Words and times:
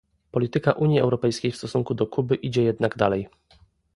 Polityka 0.31 0.71
Unii 0.71 0.99
Europejskiej 0.99 1.51
w 1.51 1.57
stosunku 1.57 1.93
do 1.93 2.07
Kuby 2.07 2.35
idzie 2.35 2.63
jednak 2.63 2.97
dalej 2.97 3.27